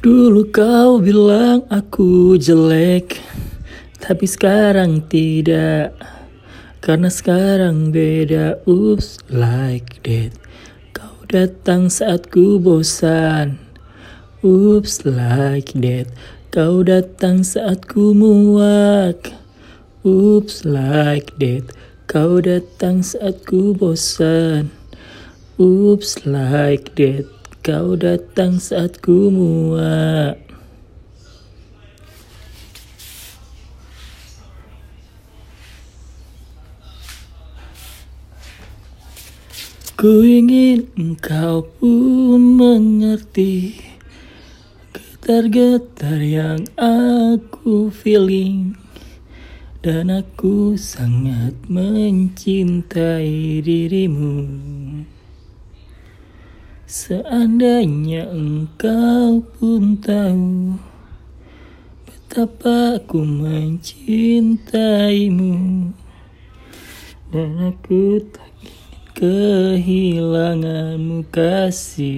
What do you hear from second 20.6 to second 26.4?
like that. Kau datang saat ku bosan Oops